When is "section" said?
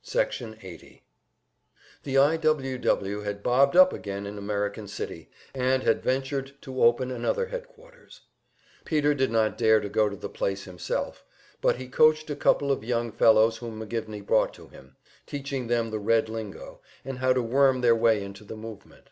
0.00-0.56